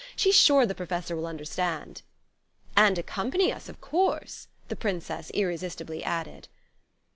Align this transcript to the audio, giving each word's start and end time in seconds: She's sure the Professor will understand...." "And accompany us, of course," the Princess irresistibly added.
She's 0.15 0.33
sure 0.35 0.65
the 0.65 0.73
Professor 0.73 1.15
will 1.15 1.27
understand...." 1.27 2.01
"And 2.75 2.97
accompany 2.97 3.53
us, 3.53 3.69
of 3.69 3.79
course," 3.81 4.47
the 4.67 4.75
Princess 4.75 5.29
irresistibly 5.29 6.03
added. 6.03 6.47